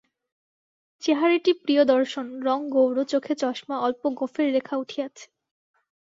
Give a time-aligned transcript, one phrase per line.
[1.03, 5.25] চেহারাটি প্রিয়দর্শন, রঙ গৌর, চোখে চশমা, অল্প গোঁফের রেখা উঠিয়াছে।